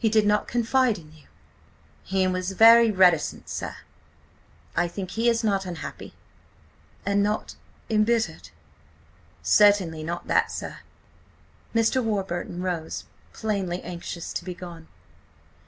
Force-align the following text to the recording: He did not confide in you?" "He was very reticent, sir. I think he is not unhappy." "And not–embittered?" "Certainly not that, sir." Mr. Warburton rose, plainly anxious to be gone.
He 0.00 0.08
did 0.08 0.26
not 0.26 0.48
confide 0.48 0.98
in 0.98 1.12
you?" 1.12 1.28
"He 2.02 2.26
was 2.26 2.50
very 2.50 2.90
reticent, 2.90 3.48
sir. 3.48 3.76
I 4.74 4.88
think 4.88 5.12
he 5.12 5.28
is 5.28 5.44
not 5.44 5.66
unhappy." 5.66 6.14
"And 7.06 7.22
not–embittered?" 7.22 8.48
"Certainly 9.40 10.02
not 10.02 10.26
that, 10.26 10.50
sir." 10.50 10.78
Mr. 11.76 12.02
Warburton 12.02 12.60
rose, 12.60 13.04
plainly 13.32 13.80
anxious 13.84 14.32
to 14.32 14.44
be 14.44 14.52
gone. 14.54 14.88